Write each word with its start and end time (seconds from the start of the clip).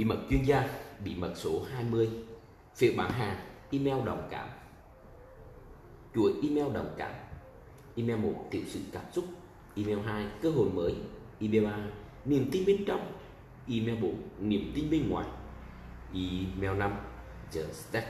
bí 0.00 0.04
mật 0.04 0.18
chuyên 0.30 0.42
gia, 0.42 0.68
bí 1.04 1.14
mật 1.14 1.32
số 1.34 1.62
20, 1.74 2.08
phiếu 2.74 2.92
bán 2.96 3.10
hàng, 3.10 3.36
email 3.70 4.04
đồng 4.04 4.28
cảm. 4.30 4.48
Chuỗi 6.14 6.32
email 6.42 6.72
đồng 6.74 6.94
cảm. 6.96 7.10
Email 7.96 8.18
1 8.18 8.48
tiểu 8.50 8.62
sự 8.66 8.80
cảm 8.92 9.02
xúc, 9.12 9.24
email 9.76 9.98
2 9.98 10.26
cơ 10.42 10.50
hội 10.50 10.68
mới, 10.74 10.94
email 11.40 11.64
3 11.64 11.76
niềm 12.24 12.48
tin 12.52 12.64
bên 12.66 12.84
trong, 12.86 13.12
email 13.68 14.02
4 14.02 14.14
niềm 14.40 14.72
tin 14.74 14.90
bên 14.90 15.10
ngoài, 15.10 15.26
email 16.14 16.78
5 16.78 16.92
the 17.52 17.62
stack. 17.72 18.08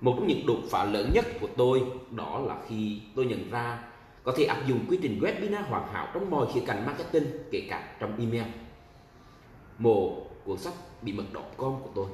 Một 0.00 0.14
trong 0.16 0.26
những 0.26 0.46
đột 0.46 0.60
phá 0.70 0.84
lớn 0.84 1.10
nhất 1.14 1.24
của 1.40 1.48
tôi 1.56 1.82
đó 2.10 2.38
là 2.38 2.56
khi 2.68 3.00
tôi 3.16 3.26
nhận 3.26 3.50
ra 3.50 3.84
có 4.24 4.32
thể 4.36 4.44
áp 4.44 4.66
dụng 4.66 4.86
quy 4.88 4.98
trình 5.02 5.20
webinar 5.20 5.62
hoàn 5.62 5.92
hảo 5.92 6.08
trong 6.14 6.30
mọi 6.30 6.46
khía 6.54 6.62
cạnh 6.66 6.86
marketing 6.86 7.26
kể 7.50 7.66
cả 7.70 7.96
trong 8.00 8.18
email. 8.18 8.52
Một 9.78 10.35
cuốn 10.46 10.58
sách 10.58 10.74
bí 11.02 11.12
mật 11.12 11.24
com 11.56 11.82
của 11.82 11.90
tôi. 11.94 12.06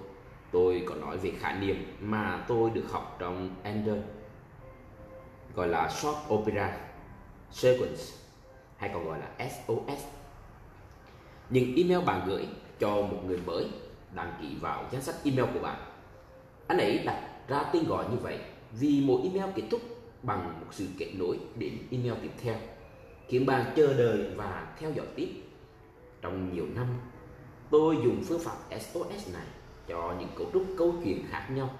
Tôi 0.52 0.84
có 0.86 0.94
nói 0.94 1.18
về 1.18 1.32
khái 1.38 1.58
niệm 1.60 1.76
mà 2.00 2.44
tôi 2.48 2.70
được 2.70 2.84
học 2.90 3.16
trong 3.18 3.50
Ender, 3.62 3.98
gọi 5.54 5.68
là 5.68 5.90
Short 5.90 6.16
Opera, 6.28 6.78
Sequence, 7.50 8.02
hay 8.76 8.90
còn 8.94 9.04
gọi 9.04 9.18
là 9.18 9.48
SOS 9.48 10.04
những 11.52 11.74
email 11.76 12.04
bạn 12.04 12.28
gửi 12.28 12.46
cho 12.78 12.90
một 12.90 13.20
người 13.26 13.38
mới 13.46 13.66
đăng 14.14 14.32
ký 14.40 14.48
vào 14.60 14.84
danh 14.92 15.02
sách 15.02 15.14
email 15.24 15.54
của 15.54 15.60
bạn. 15.60 15.78
Anh 16.66 16.78
ấy 16.78 16.98
đặt 16.98 17.28
ra 17.48 17.62
tên 17.72 17.84
gọi 17.84 18.04
như 18.10 18.16
vậy 18.16 18.38
vì 18.72 19.02
mỗi 19.06 19.22
email 19.22 19.52
kết 19.54 19.62
thúc 19.70 19.80
bằng 20.22 20.60
một 20.60 20.66
sự 20.70 20.86
kết 20.98 21.12
nối 21.18 21.38
đến 21.56 21.78
email 21.90 22.14
tiếp 22.22 22.30
theo, 22.42 22.56
khiến 23.28 23.46
bạn 23.46 23.72
chờ 23.76 23.94
đợi 23.94 24.30
và 24.36 24.74
theo 24.78 24.90
dõi 24.90 25.06
tiếp. 25.16 25.28
Trong 26.22 26.54
nhiều 26.54 26.66
năm 26.74 26.86
tôi 27.72 27.98
dùng 28.04 28.22
phương 28.24 28.40
pháp 28.40 28.56
SOS 28.70 29.34
này 29.34 29.46
cho 29.88 30.14
những 30.18 30.28
cấu 30.36 30.46
trúc 30.52 30.66
câu 30.78 30.94
chuyện 31.04 31.24
khác 31.30 31.48
nhau. 31.50 31.70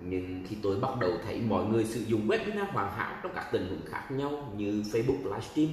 Nhưng 0.00 0.44
khi 0.48 0.56
tôi 0.62 0.80
bắt 0.80 0.90
đầu 1.00 1.10
thấy 1.24 1.40
mọi 1.40 1.64
người 1.64 1.84
sử 1.84 2.00
dụng 2.00 2.28
webinar 2.28 2.72
hoàn 2.72 2.92
hảo 2.92 3.20
trong 3.22 3.32
các 3.34 3.48
tình 3.52 3.68
huống 3.68 3.86
khác 3.86 4.10
nhau 4.10 4.52
như 4.56 4.82
Facebook 4.92 5.24
livestream 5.24 5.68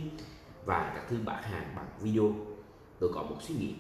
và 0.66 0.92
các 0.96 1.08
thư 1.10 1.18
bán 1.26 1.44
hàng 1.44 1.74
bằng 1.76 1.88
video, 2.02 2.34
tôi 3.00 3.12
có 3.14 3.24
một 3.24 3.36
suy 3.42 3.56
nghĩ. 3.56 3.76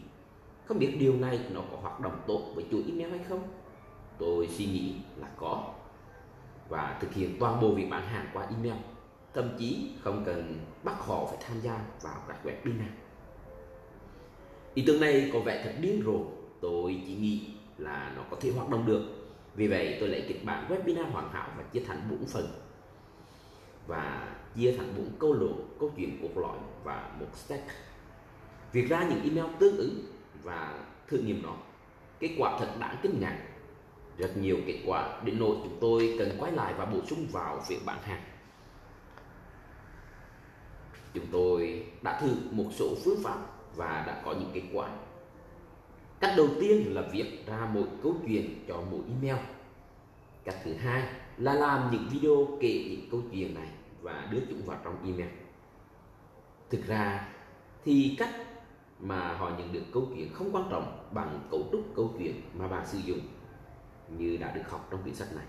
Không 0.65 0.79
biết 0.79 0.97
điều 0.99 1.15
này 1.15 1.39
nó 1.51 1.61
có 1.71 1.77
hoạt 1.81 1.99
động 1.99 2.19
tốt 2.27 2.51
với 2.55 2.65
chuỗi 2.71 2.83
email 2.87 3.09
hay 3.09 3.25
không? 3.29 3.47
Tôi 4.17 4.47
suy 4.47 4.65
nghĩ 4.65 4.95
là 5.17 5.27
có. 5.37 5.73
Và 6.69 6.97
thực 7.01 7.13
hiện 7.13 7.37
toàn 7.39 7.61
bộ 7.61 7.71
việc 7.71 7.87
bán 7.89 8.07
hàng 8.07 8.29
qua 8.33 8.47
email, 8.49 8.81
thậm 9.33 9.49
chí 9.59 9.91
không 10.01 10.23
cần 10.25 10.59
bắt 10.83 10.95
họ 10.99 11.25
phải 11.25 11.37
tham 11.47 11.61
gia 11.61 11.79
vào 12.01 12.15
các 12.27 12.37
webinar 12.43 12.91
ý 14.77 14.83
tưởng 14.87 15.01
này 15.01 15.29
có 15.33 15.39
vẻ 15.39 15.61
thật 15.63 15.73
điên 15.81 16.01
rồ. 16.05 16.19
Tôi 16.61 17.01
chỉ 17.07 17.13
nghĩ 17.13 17.47
là 17.77 18.13
nó 18.15 18.23
có 18.31 18.37
thể 18.41 18.51
hoạt 18.51 18.69
động 18.69 18.85
được. 18.85 19.03
Vì 19.55 19.67
vậy 19.67 19.97
tôi 19.99 20.09
lấy 20.09 20.25
kịch 20.27 20.45
bản 20.45 20.67
webinar 20.69 21.11
hoàn 21.11 21.29
hảo 21.29 21.49
và 21.57 21.63
chia 21.63 21.79
thành 21.79 22.07
bốn 22.09 22.25
phần. 22.25 22.47
Và 23.87 24.35
chia 24.55 24.71
thành 24.77 24.93
bốn 24.97 25.09
câu 25.19 25.33
lộ, 25.33 25.53
câu 25.79 25.91
chuyện 25.97 26.19
cuộc 26.21 26.41
lõi 26.41 26.57
và 26.83 27.11
một 27.19 27.25
stack. 27.35 27.63
Việc 28.71 28.89
ra 28.89 29.09
những 29.09 29.23
email 29.23 29.55
tương 29.59 29.77
ứng 29.77 30.05
và 30.43 30.85
thử 31.07 31.17
nghiệm 31.17 31.43
nó. 31.43 31.55
Kết 32.19 32.29
quả 32.37 32.57
thật 32.59 32.69
đáng 32.79 32.95
kinh 33.01 33.19
ngạc. 33.19 33.39
Rất 34.17 34.37
nhiều 34.37 34.57
kết 34.67 34.79
quả 34.85 35.21
đến 35.25 35.39
nỗi 35.39 35.55
chúng 35.63 35.77
tôi 35.81 36.15
cần 36.19 36.37
quay 36.39 36.51
lại 36.51 36.73
và 36.77 36.85
bổ 36.85 37.01
sung 37.09 37.27
vào 37.31 37.63
việc 37.69 37.79
bán 37.85 38.01
hàng. 38.01 38.23
Chúng 41.13 41.25
tôi 41.31 41.85
đã 42.01 42.19
thử 42.21 42.35
một 42.51 42.69
số 42.71 42.95
phương 43.05 43.23
pháp 43.23 43.56
và 43.77 44.03
đã 44.07 44.21
có 44.25 44.33
những 44.33 44.49
kết 44.53 44.63
quả. 44.73 44.89
Cách 46.19 46.33
đầu 46.37 46.47
tiên 46.59 46.95
là 46.95 47.01
viết 47.11 47.43
ra 47.47 47.69
một 47.73 47.85
câu 48.03 48.15
chuyện 48.27 48.65
cho 48.67 48.81
mỗi 48.91 48.99
email. 49.07 49.45
Cách 50.43 50.55
thứ 50.63 50.73
hai 50.73 51.03
là 51.37 51.53
làm 51.53 51.91
những 51.91 52.07
video 52.11 52.57
kể 52.59 52.87
những 52.89 53.09
câu 53.11 53.21
chuyện 53.31 53.53
này 53.53 53.67
và 54.01 54.27
đưa 54.31 54.39
chúng 54.49 54.61
vào 54.65 54.77
trong 54.83 54.95
email. 55.05 55.29
Thực 56.69 56.87
ra 56.87 57.27
thì 57.85 58.15
cách 58.17 58.35
mà 58.99 59.33
họ 59.33 59.51
nhận 59.57 59.73
được 59.73 59.83
câu 59.93 60.07
chuyện 60.15 60.33
không 60.33 60.55
quan 60.55 60.67
trọng 60.69 61.07
bằng 61.11 61.39
cấu 61.51 61.63
trúc 61.71 61.81
câu 61.95 62.13
chuyện 62.19 62.41
mà 62.53 62.67
bạn 62.67 62.87
sử 62.87 62.97
dụng 62.97 63.19
như 64.17 64.37
đã 64.37 64.51
được 64.51 64.69
học 64.69 64.87
trong 64.91 65.03
quyển 65.03 65.15
sách 65.15 65.35
này. 65.35 65.45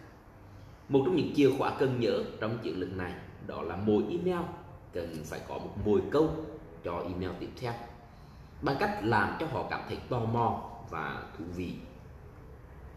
Một 0.89 1.03
trong 1.05 1.17
những 1.17 1.33
chìa 1.35 1.51
khóa 1.59 1.77
cần 1.79 2.01
nhớ 2.01 2.25
trong 2.41 2.59
chiến 2.63 2.81
lược 2.81 2.97
này 2.97 3.15
đó 3.47 3.63
là 3.63 3.77
mỗi 3.77 4.05
email 4.11 4.45
cần 4.93 5.17
phải 5.25 5.41
có 5.49 5.59
một 5.59 5.71
mồi 5.85 6.03
câu 6.11 6.31
cho 6.85 6.99
email 6.99 7.31
tiếp 7.41 7.49
theo 7.61 7.73
bằng 8.63 8.77
cách 8.81 8.99
làm 9.03 9.37
cho 9.41 9.47
họ 9.47 9.67
cảm 9.71 9.81
thấy 9.89 9.99
tò 10.09 10.21
mò 10.21 10.71
và 10.91 11.23
thú 11.39 11.45
vị 11.55 11.75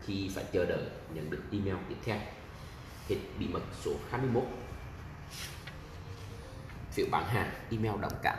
khi 0.01 0.29
phải 0.35 0.43
chờ 0.53 0.65
đợi 0.65 0.83
nhận 1.13 1.29
được 1.29 1.43
email 1.51 1.75
tiếp 1.89 1.95
theo. 2.03 2.17
Hết 3.09 3.15
bí 3.39 3.47
mật 3.47 3.61
số 3.81 3.91
21 4.11 4.43
phiếu 6.91 7.05
bán 7.11 7.25
hàng, 7.25 7.49
email 7.71 8.01
đồng 8.01 8.13
cảm 8.23 8.37